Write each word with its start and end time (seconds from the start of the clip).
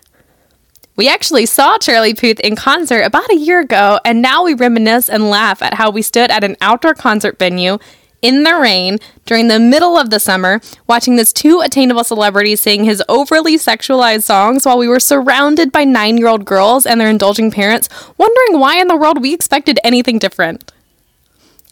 We 0.96 1.10
actually 1.10 1.48
saw 1.48 1.78
Charlie 1.80 2.14
Puth 2.14 2.40
in 2.42 2.56
concert 2.56 3.02
about 3.02 3.32
a 3.32 3.36
year 3.36 3.62
ago, 3.62 4.00
and 4.06 4.22
now 4.22 4.44
we 4.44 4.54
reminisce 4.54 5.10
and 5.10 5.30
laugh 5.30 5.62
at 5.62 5.74
how 5.74 5.90
we 5.90 6.04
stood 6.04 6.30
at 6.30 6.44
an 6.44 6.56
outdoor 6.62 6.94
concert 6.94 7.40
venue 7.40 7.80
in 8.24 8.44
the 8.44 8.56
rain 8.56 8.98
during 9.26 9.50
the 9.50 9.60
middle 9.60 9.98
of 9.98 10.10
the 10.10 10.20
summer, 10.20 10.62
watching 10.88 11.18
this 11.18 11.32
two 11.32 11.60
attainable 11.60 12.04
celebrities 12.04 12.62
sing 12.62 12.86
his 12.86 13.04
overly 13.08 13.58
sexualized 13.58 14.24
songs 14.24 14.66
while 14.66 14.80
we 14.80 14.88
were 14.88 15.00
surrounded 15.00 15.72
by 15.72 15.84
nine 15.84 16.18
year 16.18 16.28
old 16.28 16.46
girls 16.46 16.88
and 16.88 17.00
their 17.00 17.10
indulging 17.10 17.52
parents, 17.52 17.90
wondering 18.18 18.60
why 18.60 18.78
in 18.80 18.88
the 18.88 18.98
world 18.98 19.22
we 19.22 19.34
expected 19.34 19.80
anything 19.84 20.18
different. 20.18 20.72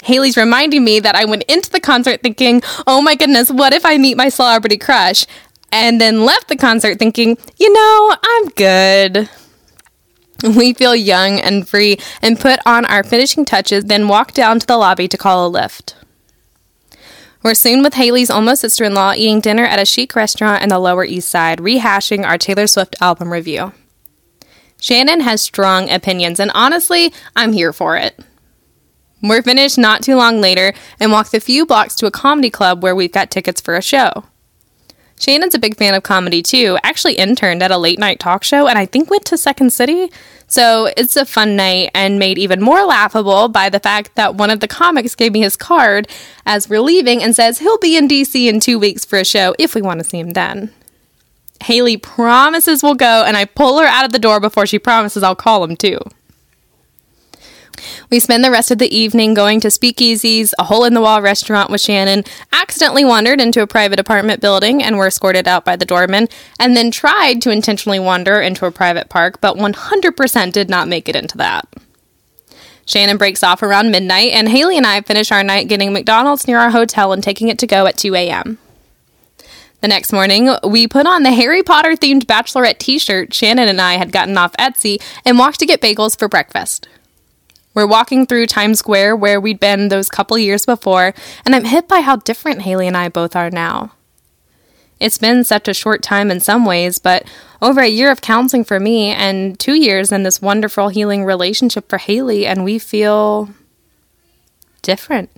Haley's 0.03 0.37
reminding 0.37 0.83
me 0.83 0.99
that 0.99 1.15
I 1.15 1.25
went 1.25 1.43
into 1.43 1.69
the 1.69 1.79
concert 1.79 2.21
thinking, 2.21 2.61
oh 2.85 3.01
my 3.01 3.15
goodness, 3.15 3.49
what 3.49 3.73
if 3.73 3.85
I 3.85 3.97
meet 3.97 4.17
my 4.17 4.29
celebrity 4.29 4.77
crush? 4.77 5.25
And 5.71 6.01
then 6.01 6.25
left 6.25 6.49
the 6.49 6.57
concert 6.57 6.99
thinking, 6.99 7.37
you 7.57 7.71
know, 7.71 8.15
I'm 8.21 8.45
good. 8.49 9.29
We 10.43 10.73
feel 10.73 10.95
young 10.95 11.39
and 11.39 11.69
free 11.69 11.99
and 12.21 12.39
put 12.39 12.59
on 12.65 12.85
our 12.85 13.03
finishing 13.03 13.45
touches, 13.45 13.85
then 13.85 14.07
walk 14.07 14.33
down 14.33 14.59
to 14.59 14.65
the 14.65 14.75
lobby 14.75 15.07
to 15.07 15.17
call 15.17 15.47
a 15.47 15.59
Lyft. 15.59 15.93
We're 17.43 17.55
soon 17.55 17.81
with 17.81 17.95
Haley's 17.95 18.29
almost 18.29 18.61
sister 18.61 18.83
in 18.83 18.93
law 18.93 19.13
eating 19.13 19.39
dinner 19.39 19.65
at 19.65 19.81
a 19.81 19.85
chic 19.85 20.15
restaurant 20.15 20.61
in 20.61 20.69
the 20.69 20.77
Lower 20.77 21.03
East 21.03 21.27
Side, 21.27 21.57
rehashing 21.57 22.23
our 22.23 22.37
Taylor 22.37 22.67
Swift 22.67 22.95
album 23.01 23.33
review. 23.33 23.73
Shannon 24.79 25.21
has 25.21 25.41
strong 25.41 25.89
opinions, 25.89 26.39
and 26.39 26.51
honestly, 26.53 27.11
I'm 27.35 27.53
here 27.53 27.73
for 27.73 27.97
it. 27.97 28.19
We're 29.23 29.41
finished 29.41 29.79
not 29.79 30.03
too 30.03 30.15
long 30.15 30.39
later 30.39 30.73
and 30.99 31.11
walk 31.11 31.29
the 31.29 31.39
few 31.39 31.65
blocks 31.65 31.95
to 31.95 32.05
a 32.05 32.11
comedy 32.11 32.51
club 32.51 32.83
where 32.83 32.95
we've 32.95 33.11
got 33.11 33.31
tickets 33.31 33.59
for 33.59 33.75
a 33.75 33.81
show. 33.81 34.25
Shannon's 35.21 35.53
a 35.53 35.59
big 35.59 35.77
fan 35.77 35.93
of 35.93 36.01
comedy 36.01 36.41
too, 36.41 36.79
actually 36.83 37.13
interned 37.13 37.61
at 37.61 37.69
a 37.69 37.77
late 37.77 37.99
night 37.99 38.19
talk 38.19 38.43
show 38.43 38.67
and 38.67 38.79
I 38.79 38.87
think 38.87 39.11
went 39.11 39.23
to 39.25 39.37
Second 39.37 39.71
City. 39.71 40.11
So 40.47 40.89
it's 40.97 41.15
a 41.15 41.25
fun 41.25 41.55
night 41.55 41.91
and 41.93 42.17
made 42.17 42.39
even 42.39 42.59
more 42.59 42.83
laughable 42.83 43.47
by 43.47 43.69
the 43.69 43.79
fact 43.79 44.15
that 44.15 44.33
one 44.33 44.49
of 44.49 44.61
the 44.61 44.67
comics 44.67 45.13
gave 45.13 45.31
me 45.31 45.41
his 45.41 45.55
card 45.55 46.07
as 46.45 46.67
we're 46.67 46.81
leaving 46.81 47.21
and 47.21 47.35
says 47.35 47.59
he'll 47.59 47.77
be 47.77 47.95
in 47.95 48.07
DC 48.07 48.49
in 48.49 48.59
two 48.59 48.79
weeks 48.79 49.05
for 49.05 49.19
a 49.19 49.23
show 49.23 49.53
if 49.59 49.75
we 49.75 49.81
want 49.81 49.99
to 49.99 50.03
see 50.03 50.19
him 50.19 50.31
then. 50.31 50.73
Haley 51.63 51.97
promises 51.97 52.81
we'll 52.81 52.95
go, 52.95 53.23
and 53.23 53.37
I 53.37 53.45
pull 53.45 53.79
her 53.79 53.85
out 53.85 54.03
of 54.03 54.11
the 54.11 54.17
door 54.17 54.39
before 54.39 54.65
she 54.65 54.79
promises 54.79 55.21
I'll 55.21 55.35
call 55.35 55.63
him 55.63 55.75
too. 55.75 55.99
We 58.09 58.19
spend 58.19 58.43
the 58.43 58.51
rest 58.51 58.71
of 58.71 58.77
the 58.77 58.95
evening 58.95 59.33
going 59.33 59.59
to 59.61 59.69
speakeasies, 59.69 60.53
a 60.59 60.65
hole 60.65 60.85
in 60.85 60.93
the 60.93 61.01
wall 61.01 61.21
restaurant 61.21 61.69
with 61.69 61.81
Shannon, 61.81 62.23
accidentally 62.51 63.05
wandered 63.05 63.41
into 63.41 63.61
a 63.61 63.67
private 63.67 63.99
apartment 63.99 64.41
building 64.41 64.83
and 64.83 64.97
were 64.97 65.07
escorted 65.07 65.47
out 65.47 65.65
by 65.65 65.75
the 65.75 65.85
doorman, 65.85 66.27
and 66.59 66.75
then 66.75 66.91
tried 66.91 67.41
to 67.41 67.51
intentionally 67.51 67.99
wander 67.99 68.41
into 68.41 68.65
a 68.65 68.71
private 68.71 69.09
park, 69.09 69.39
but 69.41 69.57
100% 69.57 70.51
did 70.51 70.69
not 70.69 70.87
make 70.87 71.07
it 71.07 71.15
into 71.15 71.37
that. 71.37 71.67
Shannon 72.85 73.17
breaks 73.17 73.43
off 73.43 73.63
around 73.63 73.91
midnight, 73.91 74.31
and 74.33 74.49
Haley 74.49 74.77
and 74.77 74.85
I 74.85 75.01
finish 75.01 75.31
our 75.31 75.43
night 75.43 75.67
getting 75.67 75.93
McDonald's 75.93 76.47
near 76.47 76.59
our 76.59 76.71
hotel 76.71 77.13
and 77.13 77.23
taking 77.23 77.47
it 77.47 77.59
to 77.59 77.67
go 77.67 77.85
at 77.85 77.97
2 77.97 78.15
a.m. 78.15 78.57
The 79.81 79.87
next 79.87 80.13
morning, 80.13 80.53
we 80.63 80.87
put 80.87 81.07
on 81.07 81.23
the 81.23 81.31
Harry 81.31 81.63
Potter 81.63 81.93
themed 81.93 82.25
bachelorette 82.25 82.77
t 82.77 82.99
shirt 82.99 83.33
Shannon 83.33 83.67
and 83.67 83.81
I 83.81 83.93
had 83.93 84.11
gotten 84.11 84.37
off 84.37 84.53
Etsy 84.57 85.01
and 85.25 85.39
walked 85.39 85.59
to 85.59 85.65
get 85.65 85.81
bagels 85.81 86.17
for 86.17 86.27
breakfast. 86.27 86.87
We're 87.73 87.87
walking 87.87 88.25
through 88.25 88.47
Times 88.47 88.79
Square 88.79 89.15
where 89.15 89.39
we'd 89.39 89.59
been 89.59 89.87
those 89.87 90.09
couple 90.09 90.37
years 90.37 90.65
before, 90.65 91.13
and 91.45 91.55
I'm 91.55 91.65
hit 91.65 91.87
by 91.87 92.01
how 92.01 92.17
different 92.17 92.63
Haley 92.63 92.87
and 92.87 92.97
I 92.97 93.09
both 93.09 93.35
are 93.35 93.49
now. 93.49 93.93
It's 94.99 95.17
been 95.17 95.43
such 95.43 95.67
a 95.67 95.73
short 95.73 96.03
time 96.03 96.29
in 96.29 96.39
some 96.39 96.63
ways, 96.65 96.99
but 96.99 97.25
over 97.61 97.81
a 97.81 97.87
year 97.87 98.11
of 98.11 98.21
counseling 98.21 98.63
for 98.63 98.79
me 98.79 99.07
and 99.07 99.57
two 99.59 99.73
years 99.73 100.11
in 100.11 100.23
this 100.23 100.41
wonderful 100.41 100.89
healing 100.89 101.23
relationship 101.23 101.89
for 101.89 101.97
Haley, 101.97 102.45
and 102.45 102.63
we 102.63 102.77
feel 102.77 103.49
different. 104.81 105.29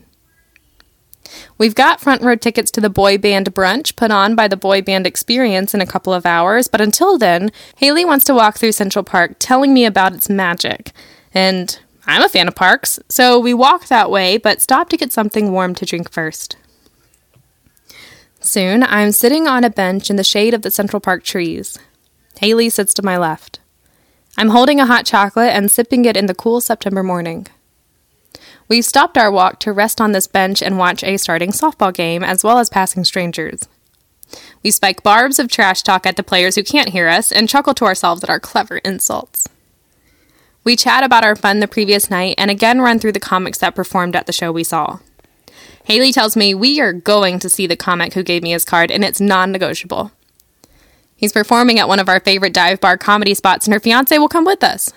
We've 1.58 1.76
got 1.76 2.02
front 2.02 2.22
row 2.22 2.36
tickets 2.36 2.72
to 2.72 2.82
the 2.82 2.90
boy 2.90 3.18
band 3.18 3.54
brunch 3.54 3.96
put 3.96 4.12
on 4.12 4.36
by 4.36 4.48
the 4.48 4.58
Boy 4.58 4.82
Band 4.82 5.08
Experience 5.08 5.74
in 5.74 5.82
a 5.82 5.86
couple 5.86 6.14
of 6.14 6.26
hours, 6.26 6.68
but 6.68 6.82
until 6.82 7.18
then, 7.18 7.52
Haley 7.78 8.06
wants 8.06 8.26
to 8.26 8.34
walk 8.34 8.58
through 8.58 8.74
Central 8.74 9.04
Park 9.04 9.36
telling 9.40 9.74
me 9.74 9.86
about 9.86 10.14
its 10.14 10.30
magic. 10.30 10.92
And 11.34 11.80
I'm 12.06 12.22
a 12.22 12.30
fan 12.30 12.48
of 12.48 12.56
parks, 12.56 13.00
so 13.08 13.40
we 13.40 13.54
walk 13.54 13.88
that 13.88 14.12
way, 14.12 14.38
but 14.38 14.62
stop 14.62 14.90
to 14.90 14.98
get 14.98 15.14
something 15.14 15.52
warm 15.52 15.74
to 15.76 15.86
drink 15.86 16.12
first. 16.12 16.58
Soon, 18.42 18.84
I'm 18.84 19.14
sitting 19.14 19.48
on 19.48 19.64
a 19.64 19.70
bench 19.70 20.10
in 20.10 20.18
the 20.18 20.24
shade 20.24 20.54
of 20.54 20.64
the 20.64 20.72
Central 20.72 21.00
Park 21.00 21.24
trees. 21.24 21.80
Haley 22.40 22.70
sits 22.70 22.94
to 22.96 23.02
my 23.02 23.18
left. 23.18 23.60
I'm 24.38 24.50
holding 24.50 24.80
a 24.80 24.86
hot 24.86 25.06
chocolate 25.06 25.52
and 25.52 25.72
sipping 25.72 26.04
it 26.06 26.18
in 26.18 26.26
the 26.26 26.36
cool 26.36 26.60
September 26.60 27.04
morning. 27.04 27.48
We've 28.68 28.84
stopped 28.84 29.18
our 29.18 29.32
walk 29.32 29.60
to 29.60 29.72
rest 29.72 30.02
on 30.02 30.12
this 30.12 30.28
bench 30.28 30.62
and 30.62 30.78
watch 30.78 31.04
a 31.04 31.18
starting 31.18 31.52
softball 31.52 31.94
game, 31.94 32.24
as 32.24 32.44
well 32.44 32.60
as 32.60 32.70
passing 32.70 33.06
strangers. 33.06 33.62
We 34.64 34.72
spike 34.72 35.04
barbs 35.04 35.40
of 35.40 35.48
trash 35.48 35.84
talk 35.84 36.06
at 36.06 36.16
the 36.16 36.24
players 36.24 36.56
who 36.56 36.64
can't 36.64 36.90
hear 36.90 37.08
us 37.08 37.32
and 37.32 37.48
chuckle 37.48 37.74
to 37.76 37.86
ourselves 37.86 38.24
at 38.24 38.30
our 38.30 38.40
clever 38.40 38.78
insults. 38.80 39.48
We 40.64 40.76
chat 40.76 41.04
about 41.04 41.24
our 41.26 41.36
fun 41.36 41.60
the 41.60 41.68
previous 41.68 42.10
night 42.10 42.36
and 42.38 42.50
again 42.50 42.80
run 42.80 43.00
through 43.00 43.12
the 43.12 43.20
comics 43.20 43.58
that 43.58 43.76
performed 43.76 44.16
at 44.16 44.28
the 44.28 44.34
show 44.34 44.52
we 44.52 44.64
saw. 44.64 45.00
Haley 45.86 46.14
tells 46.14 46.38
me 46.38 46.54
we 46.54 46.80
are 46.80 46.94
going 46.94 47.40
to 47.40 47.50
see 47.50 47.68
the 47.68 47.76
comic 47.76 48.14
who 48.14 48.24
gave 48.24 48.42
me 48.42 48.52
his 48.52 48.64
card 48.64 48.90
and 48.90 49.04
it's 49.04 49.20
non 49.20 49.52
negotiable. 49.52 50.12
He's 51.16 51.34
performing 51.34 51.80
at 51.80 51.88
one 51.88 52.00
of 52.00 52.08
our 52.08 52.20
favorite 52.22 52.54
dive 52.54 52.80
bar 52.80 52.98
comedy 52.98 53.34
spots 53.34 53.66
and 53.66 53.74
her 53.74 53.80
fiance 53.80 54.18
will 54.18 54.30
come 54.30 54.46
with 54.46 54.64
us. 54.64 54.94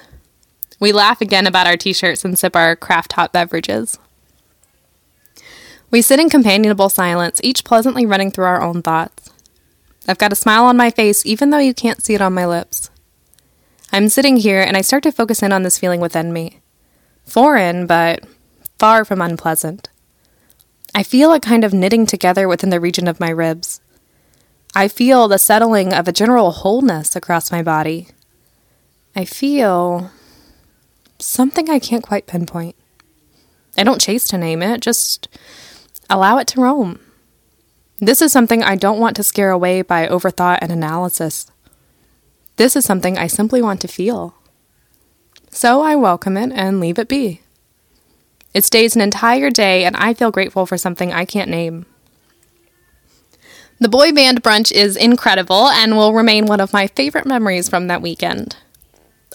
We 0.79 0.93
laugh 0.93 1.21
again 1.21 1.47
about 1.47 1.67
our 1.67 1.77
t 1.77 1.93
shirts 1.93 2.25
and 2.25 2.39
sip 2.39 2.55
our 2.55 2.77
craft 2.77 3.15
hot 3.15 3.33
beverages. 3.33 3.99
We 5.91 6.03
sit 6.03 6.21
in 6.21 6.29
companionable 6.29 6.89
silence, 6.89 7.41
each 7.43 7.65
pleasantly 7.65 8.05
running 8.07 8.31
through 8.31 8.45
our 8.45 8.61
own 8.61 8.83
thoughts. 8.83 9.31
I've 10.09 10.19
got 10.19 10.33
a 10.33 10.37
smile 10.37 10.65
on 10.65 10.77
my 10.77 10.91
face, 10.91 11.25
even 11.25 11.51
though 11.51 11.59
you 11.59 11.75
can't 11.75 12.03
see 12.03 12.15
it 12.15 12.21
on 12.21 12.35
my 12.35 12.47
lips. 12.47 12.86
I'm 13.93 14.09
sitting 14.09 14.37
here 14.37 14.61
and 14.61 14.77
I 14.77 14.81
start 14.81 15.03
to 15.05 15.13
focus 15.13 15.43
in 15.43 15.53
on 15.53 15.63
this 15.63 15.79
feeling 15.79 16.01
within 16.01 16.33
me. 16.33 16.61
Foreign, 17.25 17.87
but 17.87 18.25
far 18.79 19.05
from 19.05 19.21
unpleasant. 19.21 19.89
I 20.95 21.03
feel 21.03 21.33
a 21.33 21.41
kind 21.41 21.65
of 21.65 21.75
knitting 21.75 22.07
together 22.07 22.49
within 22.49 22.71
the 22.71 22.81
region 22.81 23.09
of 23.09 23.21
my 23.21 23.31
ribs. 23.31 23.81
I 24.75 24.89
feel 24.89 25.29
the 25.29 25.39
settling 25.39 25.93
of 25.93 26.09
a 26.09 26.13
general 26.13 26.51
wholeness 26.51 27.17
across 27.17 27.53
my 27.53 27.63
body. 27.63 28.09
I 29.15 29.25
feel 29.25 30.11
something 31.19 31.71
I 31.71 31.79
can't 31.79 32.03
quite 32.03 32.27
pinpoint. 32.27 32.77
I 33.79 33.85
don't 33.85 34.01
chase 34.01 34.25
to 34.29 34.39
name 34.39 34.63
it, 34.63 34.81
just 34.81 35.29
allow 36.11 36.39
it 36.39 36.47
to 36.49 36.61
roam. 36.61 37.01
This 37.99 38.21
is 38.21 38.33
something 38.33 38.63
I 38.63 38.77
don't 38.77 39.01
want 39.01 39.17
to 39.17 39.23
scare 39.23 39.51
away 39.51 39.83
by 39.83 40.07
overthought 40.07 40.59
and 40.61 40.71
analysis. 40.71 41.51
This 42.57 42.75
is 42.75 42.85
something 42.85 43.19
I 43.19 43.27
simply 43.27 43.61
want 43.61 43.81
to 43.83 43.89
feel. 43.89 44.35
So 45.51 45.83
I 45.83 45.95
welcome 45.97 46.37
it 46.37 46.53
and 46.53 46.81
leave 46.81 46.99
it 46.99 47.09
be. 47.09 47.43
It 48.55 48.65
stays 48.65 48.97
an 48.97 49.03
entire 49.03 49.51
day, 49.51 49.85
and 49.85 49.97
I 49.97 50.15
feel 50.15 50.31
grateful 50.31 50.65
for 50.65 50.79
something 50.79 51.13
I 51.13 51.27
can't 51.27 51.51
name. 51.51 51.85
The 53.79 53.91
boy 53.91 54.13
band 54.13 54.43
brunch 54.43 54.73
is 54.73 54.97
incredible 54.97 55.69
and 55.69 55.97
will 55.97 56.15
remain 56.15 56.47
one 56.47 56.61
of 56.61 56.73
my 56.73 56.87
favorite 56.87 57.27
memories 57.27 57.69
from 57.69 57.89
that 57.89 58.01
weekend. 58.01 58.57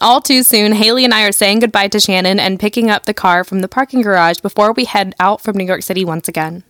All 0.00 0.20
too 0.20 0.42
soon, 0.42 0.72
Haley 0.72 1.04
and 1.04 1.14
I 1.14 1.22
are 1.22 1.32
saying 1.32 1.60
goodbye 1.60 1.86
to 1.88 2.00
Shannon 2.00 2.40
and 2.40 2.58
picking 2.58 2.90
up 2.90 3.06
the 3.06 3.14
car 3.14 3.44
from 3.44 3.60
the 3.60 3.68
parking 3.68 4.02
garage 4.02 4.40
before 4.40 4.72
we 4.72 4.84
head 4.84 5.14
out 5.20 5.40
from 5.40 5.56
New 5.56 5.64
York 5.64 5.82
City 5.82 6.04
once 6.04 6.26
again. 6.26 6.64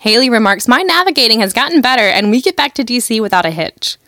Haley 0.00 0.30
remarks, 0.30 0.66
My 0.66 0.80
navigating 0.80 1.40
has 1.40 1.52
gotten 1.52 1.82
better, 1.82 2.02
and 2.02 2.30
we 2.30 2.40
get 2.40 2.56
back 2.56 2.72
to 2.74 2.84
DC 2.84 3.20
without 3.20 3.44
a 3.44 3.50
hitch. 3.50 3.98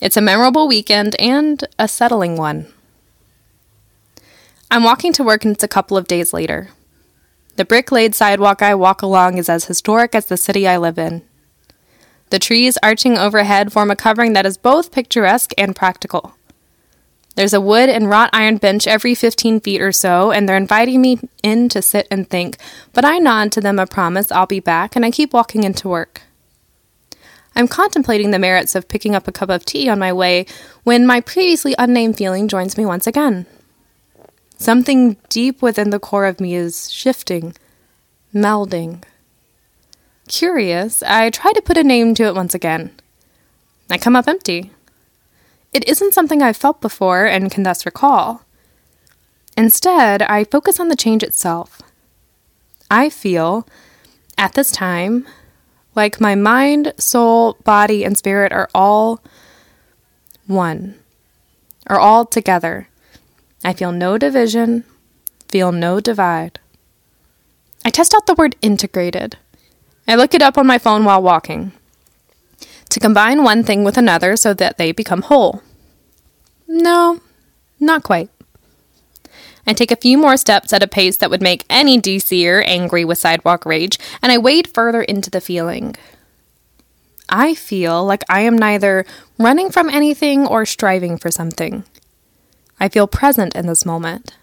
It's 0.00 0.16
a 0.16 0.20
memorable 0.20 0.68
weekend 0.68 1.16
and 1.18 1.64
a 1.78 1.88
settling 1.88 2.36
one. 2.36 2.66
I'm 4.70 4.84
walking 4.84 5.12
to 5.14 5.24
work 5.24 5.44
and 5.44 5.54
it's 5.54 5.64
a 5.64 5.68
couple 5.68 5.96
of 5.96 6.06
days 6.06 6.32
later. 6.32 6.68
The 7.56 7.64
brick 7.64 7.90
laid 7.90 8.14
sidewalk 8.14 8.60
I 8.60 8.74
walk 8.74 9.00
along 9.00 9.38
is 9.38 9.48
as 9.48 9.64
historic 9.64 10.14
as 10.14 10.26
the 10.26 10.36
city 10.36 10.68
I 10.68 10.76
live 10.76 10.98
in. 10.98 11.22
The 12.28 12.38
trees 12.38 12.76
arching 12.82 13.16
overhead 13.16 13.72
form 13.72 13.90
a 13.90 13.96
covering 13.96 14.34
that 14.34 14.44
is 14.44 14.58
both 14.58 14.92
picturesque 14.92 15.52
and 15.56 15.74
practical. 15.74 16.34
There's 17.36 17.54
a 17.54 17.60
wood 17.60 17.88
and 17.88 18.10
wrought 18.10 18.30
iron 18.32 18.56
bench 18.56 18.86
every 18.86 19.14
15 19.14 19.60
feet 19.60 19.80
or 19.80 19.92
so, 19.92 20.30
and 20.30 20.48
they're 20.48 20.56
inviting 20.56 21.00
me 21.00 21.20
in 21.42 21.68
to 21.70 21.80
sit 21.80 22.08
and 22.10 22.28
think, 22.28 22.56
but 22.92 23.04
I 23.04 23.18
nod 23.18 23.52
to 23.52 23.60
them 23.60 23.78
a 23.78 23.86
promise 23.86 24.32
I'll 24.32 24.46
be 24.46 24.60
back, 24.60 24.96
and 24.96 25.04
I 25.04 25.10
keep 25.10 25.32
walking 25.32 25.62
into 25.62 25.88
work. 25.88 26.22
I'm 27.56 27.66
contemplating 27.66 28.30
the 28.30 28.38
merits 28.38 28.74
of 28.74 28.86
picking 28.86 29.14
up 29.14 29.26
a 29.26 29.32
cup 29.32 29.48
of 29.48 29.64
tea 29.64 29.88
on 29.88 29.98
my 29.98 30.12
way 30.12 30.44
when 30.84 31.06
my 31.06 31.22
previously 31.22 31.74
unnamed 31.78 32.18
feeling 32.18 32.48
joins 32.48 32.76
me 32.76 32.84
once 32.84 33.06
again. 33.06 33.46
Something 34.58 35.16
deep 35.30 35.62
within 35.62 35.88
the 35.88 35.98
core 35.98 36.26
of 36.26 36.38
me 36.38 36.54
is 36.54 36.92
shifting, 36.92 37.54
melding. 38.34 39.02
Curious, 40.28 41.02
I 41.02 41.30
try 41.30 41.52
to 41.52 41.62
put 41.62 41.78
a 41.78 41.84
name 41.84 42.14
to 42.16 42.24
it 42.24 42.34
once 42.34 42.54
again. 42.54 42.90
I 43.90 43.96
come 43.96 44.16
up 44.16 44.28
empty. 44.28 44.70
It 45.72 45.88
isn't 45.88 46.14
something 46.14 46.42
I've 46.42 46.56
felt 46.56 46.80
before 46.80 47.24
and 47.24 47.50
can 47.50 47.62
thus 47.62 47.86
recall. 47.86 48.42
Instead, 49.56 50.20
I 50.22 50.44
focus 50.44 50.78
on 50.78 50.88
the 50.88 50.96
change 50.96 51.22
itself. 51.22 51.80
I 52.90 53.08
feel, 53.08 53.66
at 54.36 54.52
this 54.52 54.70
time, 54.70 55.26
like 55.96 56.20
my 56.20 56.34
mind, 56.34 56.92
soul, 56.98 57.54
body, 57.64 58.04
and 58.04 58.16
spirit 58.16 58.52
are 58.52 58.68
all 58.74 59.22
one, 60.46 60.94
are 61.88 61.98
all 61.98 62.24
together 62.24 62.88
I 63.66 63.72
feel 63.72 63.90
no 63.90 64.16
division, 64.16 64.84
feel 65.48 65.72
no 65.72 65.98
divide. 65.98 66.60
I 67.84 67.90
test 67.90 68.14
out 68.14 68.26
the 68.26 68.34
word 68.34 68.54
integrated. 68.62 69.38
I 70.06 70.14
look 70.14 70.34
it 70.34 70.42
up 70.42 70.56
on 70.56 70.68
my 70.68 70.78
phone 70.78 71.04
while 71.04 71.20
walking. 71.20 71.72
To 72.90 73.00
combine 73.00 73.42
one 73.42 73.64
thing 73.64 73.82
with 73.82 73.98
another 73.98 74.36
so 74.36 74.54
that 74.54 74.78
they 74.78 74.92
become 74.92 75.22
whole. 75.22 75.62
No, 76.68 77.20
not 77.80 78.04
quite. 78.04 78.30
I 79.66 79.72
take 79.72 79.90
a 79.90 79.96
few 79.96 80.16
more 80.16 80.36
steps 80.36 80.72
at 80.72 80.82
a 80.82 80.88
pace 80.88 81.16
that 81.18 81.30
would 81.30 81.42
make 81.42 81.64
any 81.68 82.00
DCer 82.00 82.62
angry 82.66 83.04
with 83.04 83.18
sidewalk 83.18 83.66
rage, 83.66 83.98
and 84.22 84.30
I 84.30 84.38
wade 84.38 84.68
further 84.68 85.02
into 85.02 85.30
the 85.30 85.40
feeling. 85.40 85.96
I 87.28 87.54
feel 87.54 88.04
like 88.04 88.22
I 88.28 88.42
am 88.42 88.56
neither 88.56 89.04
running 89.38 89.70
from 89.70 89.90
anything 89.90 90.46
or 90.46 90.64
striving 90.64 91.18
for 91.18 91.30
something. 91.30 91.84
I 92.78 92.88
feel 92.88 93.06
present 93.06 93.56
in 93.56 93.66
this 93.66 93.84
moment. 93.84 94.36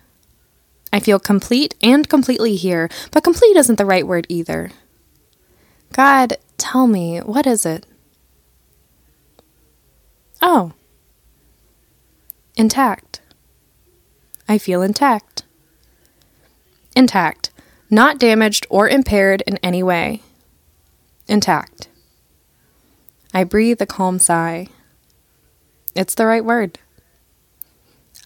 I 0.92 1.00
feel 1.00 1.20
complete 1.20 1.76
and 1.82 2.08
completely 2.10 2.56
here, 2.56 2.90
but 3.12 3.24
complete 3.24 3.56
isn't 3.56 3.78
the 3.78 3.86
right 3.86 4.06
word 4.06 4.28
either. 4.30 4.72
God, 5.94 6.38
tell 6.58 6.88
me, 6.88 7.20
what 7.20 7.48
is 7.48 7.66
it? 7.66 7.86
Oh. 10.42 10.74
Intact. 12.56 13.22
I 14.54 14.60
feel 14.60 14.84
intact. 14.84 15.46
Intact. 16.96 17.50
Not 17.90 18.20
damaged 18.20 18.68
or 18.70 18.88
impaired 18.88 19.42
in 19.48 19.58
any 19.64 19.82
way. 19.82 20.22
Intact. 21.28 21.88
I 23.34 23.46
breathe 23.46 23.82
a 23.82 23.88
calm 23.88 24.20
sigh. 24.20 24.68
It's 25.96 26.14
the 26.14 26.28
right 26.28 26.46
word. 26.46 26.78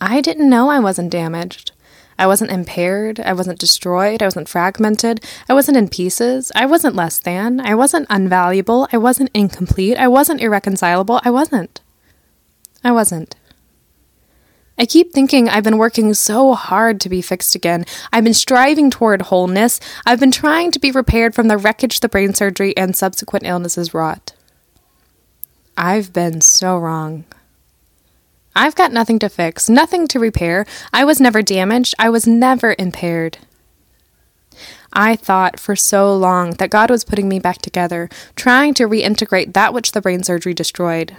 I 0.01 0.19
didn't 0.19 0.49
know 0.49 0.67
I 0.67 0.79
wasn't 0.79 1.13
damaged. 1.13 1.71
I 2.19 2.27
wasn't 2.27 2.51
impaired. 2.51 3.21
I 3.21 3.31
wasn't 3.31 3.57
destroyed. 3.57 4.21
I 4.21 4.25
wasn't 4.25 4.49
fragmented. 4.49 5.23
I 5.47 5.53
wasn't 5.53 5.77
in 5.77 5.87
pieces. 5.87 6.51
I 6.53 6.65
wasn't 6.65 6.93
less 6.93 7.19
than. 7.19 7.61
I 7.61 7.73
wasn't 7.73 8.09
unvaluable. 8.09 8.89
I 8.91 8.97
wasn't 8.97 9.31
incomplete. 9.33 9.97
I 9.97 10.09
wasn't 10.09 10.41
irreconcilable. 10.41 11.21
I 11.23 11.29
wasn't. 11.29 11.79
I 12.83 12.91
wasn't. 12.91 13.36
I 14.79 14.85
keep 14.85 15.11
thinking 15.11 15.49
I've 15.49 15.63
been 15.63 15.79
working 15.79 16.13
so 16.13 16.53
hard 16.53 17.01
to 17.01 17.09
be 17.09 17.21
fixed 17.21 17.55
again. 17.55 17.85
I've 18.13 18.23
been 18.23 18.33
striving 18.35 18.91
toward 18.91 19.23
wholeness. 19.23 19.79
I've 20.05 20.19
been 20.19 20.31
trying 20.31 20.71
to 20.71 20.79
be 20.79 20.91
repaired 20.91 21.33
from 21.33 21.47
the 21.47 21.57
wreckage 21.57 21.99
the 21.99 22.09
brain 22.09 22.35
surgery 22.35 22.77
and 22.77 22.95
subsequent 22.95 23.45
illnesses 23.45 23.93
wrought. 23.93 24.33
I've 25.75 26.13
been 26.13 26.41
so 26.41 26.77
wrong. 26.77 27.25
I've 28.55 28.75
got 28.75 28.91
nothing 28.91 29.19
to 29.19 29.29
fix, 29.29 29.69
nothing 29.69 30.07
to 30.09 30.19
repair. 30.19 30.65
I 30.93 31.05
was 31.05 31.19
never 31.19 31.41
damaged. 31.41 31.95
I 31.99 32.09
was 32.09 32.25
never 32.27 32.75
impaired. 32.77 33.39
I 34.93 35.15
thought 35.15 35.59
for 35.59 35.75
so 35.75 36.15
long 36.15 36.51
that 36.53 36.71
God 36.71 36.89
was 36.89 37.03
putting 37.03 37.29
me 37.29 37.39
back 37.39 37.59
together, 37.59 38.09
trying 38.35 38.73
to 38.75 38.87
reintegrate 38.87 39.53
that 39.53 39.73
which 39.73 39.91
the 39.91 40.01
brain 40.01 40.23
surgery 40.23 40.53
destroyed 40.53 41.15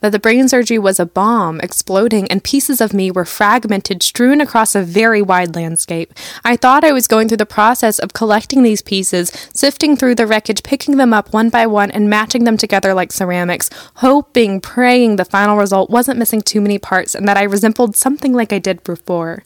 that 0.00 0.10
the 0.10 0.18
brain 0.18 0.48
surgery 0.48 0.78
was 0.78 1.00
a 1.00 1.06
bomb 1.06 1.60
exploding 1.60 2.30
and 2.30 2.44
pieces 2.44 2.80
of 2.80 2.92
me 2.92 3.10
were 3.10 3.24
fragmented, 3.24 4.02
strewn 4.02 4.40
across 4.40 4.74
a 4.74 4.82
very 4.82 5.22
wide 5.22 5.54
landscape. 5.54 6.12
I 6.44 6.56
thought 6.56 6.84
I 6.84 6.92
was 6.92 7.08
going 7.08 7.28
through 7.28 7.38
the 7.38 7.46
process 7.46 7.98
of 7.98 8.12
collecting 8.12 8.62
these 8.62 8.82
pieces, 8.82 9.30
sifting 9.52 9.96
through 9.96 10.16
the 10.16 10.26
wreckage, 10.26 10.62
picking 10.62 10.96
them 10.96 11.12
up 11.12 11.32
one 11.32 11.50
by 11.50 11.66
one, 11.66 11.90
and 11.90 12.10
matching 12.10 12.44
them 12.44 12.56
together 12.56 12.94
like 12.94 13.12
ceramics, 13.12 13.70
hoping, 13.96 14.60
praying 14.60 15.16
the 15.16 15.24
final 15.24 15.56
result 15.56 15.90
wasn't 15.90 16.18
missing 16.18 16.42
too 16.42 16.60
many 16.60 16.78
parts 16.78 17.14
and 17.14 17.28
that 17.28 17.36
I 17.36 17.42
resembled 17.42 17.96
something 17.96 18.32
like 18.32 18.52
I 18.52 18.58
did 18.58 18.82
before, 18.84 19.44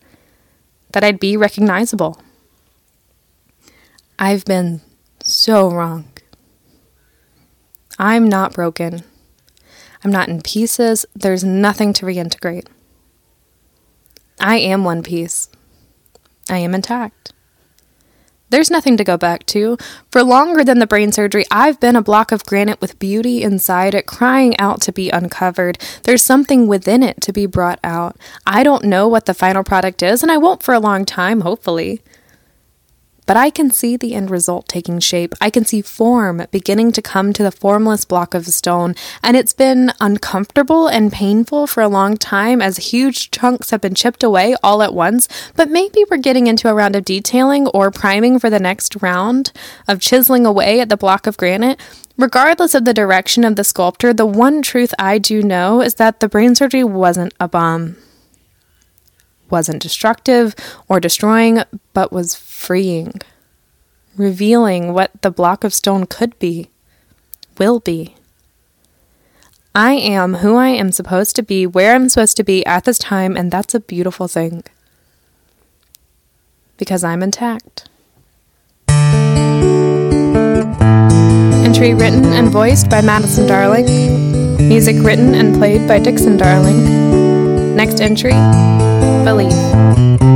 that 0.93 1.05
I'd 1.05 1.21
be 1.21 1.37
recognizable. 1.37 2.21
I've 4.19 4.45
been 4.45 4.81
so 5.23 5.71
wrong. 5.71 6.09
I'm 7.99 8.29
not 8.29 8.52
broken. 8.52 9.02
I'm 10.05 10.11
not 10.11 10.28
in 10.28 10.40
pieces. 10.43 11.07
There's 11.14 11.45
nothing 11.45 11.93
to 11.95 12.07
reintegrate. 12.07 12.67
I 14.40 14.59
am 14.59 14.85
one 14.85 15.02
piece. 15.02 15.49
I 16.49 16.59
am 16.59 16.75
intact. 16.75 17.33
There's 18.50 18.71
nothing 18.71 18.97
to 18.97 19.05
go 19.05 19.19
back 19.19 19.45
to. 19.47 19.76
For 20.11 20.23
longer 20.23 20.64
than 20.64 20.78
the 20.78 20.87
brain 20.87 21.12
surgery, 21.12 21.45
I've 21.50 21.81
been 21.81 21.97
a 21.97 22.02
block 22.02 22.33
of 22.33 22.45
granite 22.45 22.81
with 22.81 22.99
beauty 22.99 23.43
inside 23.43 23.95
it, 23.95 24.07
crying 24.07 24.59
out 24.59 24.81
to 24.83 24.93
be 24.93 25.11
uncovered. 25.11 25.78
There's 26.05 26.23
something 26.23 26.67
within 26.67 27.02
it 27.02 27.21
to 27.23 27.33
be 27.33 27.45
brought 27.45 27.78
out. 27.85 28.17
I 28.47 28.62
don't 28.62 28.85
know 28.85 29.07
what 29.07 29.26
the 29.26 29.35
final 29.35 29.64
product 29.64 30.02
is, 30.02 30.23
and 30.23 30.33
I 30.33 30.38
won't 30.38 30.62
for 30.62 30.73
a 30.73 30.81
long 30.81 31.05
time, 31.05 31.43
hopefully. 31.43 32.00
But 33.28 33.37
I 33.37 33.50
can 33.50 33.70
see 33.70 33.99
the 33.99 34.14
end 34.14 34.30
result 34.30 34.68
taking 34.68 35.00
shape. 35.00 35.35
I 35.38 35.50
can 35.50 35.66
see 35.66 35.82
form 35.82 36.47
beginning 36.50 36.92
to 36.92 37.02
come 37.02 37.35
to 37.35 37.42
the 37.42 37.52
formless 37.52 38.06
block 38.06 38.32
of 38.32 38.47
stone, 38.47 38.94
and 39.23 39.37
it's 39.37 39.52
been 39.52 39.92
uncomfortable 40.00 40.88
and 40.88 41.12
painful 41.12 41.66
for 41.66 41.82
a 41.82 41.88
long 41.88 42.16
time 42.16 42.62
as 42.62 42.88
huge 42.88 43.30
chunks 43.30 43.68
have 43.68 43.82
been 43.82 43.94
chipped 43.94 44.23
away 44.23 44.56
all 44.62 44.82
at 44.82 44.94
once. 44.94 45.28
But 45.54 45.68
maybe 45.68 46.06
we're 46.11 46.16
getting 46.16 46.47
into 46.47 46.70
a 46.70 46.75
round 46.75 46.97
of 46.97 47.04
detailing 47.04 47.66
or 47.68 47.90
priming 47.90 48.38
for 48.38 48.49
the 48.49 48.58
next 48.58 49.02
round 49.02 49.52
of 49.87 50.00
chiseling 50.00 50.47
away 50.47 50.80
at 50.80 50.88
the 50.88 50.97
block 50.97 51.26
of 51.26 51.37
granite. 51.37 51.78
Regardless 52.16 52.75
of 52.75 52.87
the 52.87 52.94
direction 52.94 53.44
of 53.44 53.56
the 53.56 53.62
sculptor, 53.62 54.14
the 54.14 54.25
one 54.25 54.62
truth 54.62 54.94
I 54.99 55.18
do 55.18 55.42
know 55.42 55.82
is 55.82 55.97
that 55.97 56.20
the 56.20 56.30
brain 56.30 56.54
surgery 56.54 56.82
wasn't 56.82 57.35
a 57.38 57.47
bomb 57.47 57.99
wasn't 59.50 59.82
destructive 59.82 60.54
or 60.88 61.00
destroying, 61.00 61.62
but 61.92 62.12
was 62.12 62.35
freeing, 62.69 63.15
revealing 64.15 64.93
what 64.93 65.11
the 65.23 65.31
block 65.31 65.65
of 65.65 65.73
stone 65.73 66.05
could 66.05 66.39
be, 66.39 66.69
will 67.57 67.81
be. 67.81 68.15
I 69.75 69.93
am 69.93 70.35
who 70.35 70.57
I 70.57 70.69
am 70.69 70.93
supposed 70.93 71.35
to 71.37 71.43
be, 71.43 71.67
where 71.67 71.95
I'm 71.95 72.11
supposed 72.11 72.37
to 72.37 72.45
be 72.45 72.67
at 72.67 72.85
this 72.85 72.99
time, 72.99 73.39
and 73.39 73.51
that's 73.51 73.75
a 73.75 73.81
beautiful 73.81 74.29
thing. 74.29 74.65
Because 76.77 77.03
I'm 77.03 77.23
intact. 77.23 77.89
Entry 81.65 81.95
written 81.95 82.27
and 82.35 82.51
voiced 82.51 82.91
by 82.91 83.01
Madison 83.01 83.47
Darling. 83.47 83.87
Music 84.69 84.97
written 85.03 85.35
and 85.35 85.57
played 85.57 85.89
by 85.89 86.01
Dixon 86.01 86.37
Darling. 86.37 87.75
Next 87.75 88.03
entry 88.03 88.37
Believe. 89.25 90.27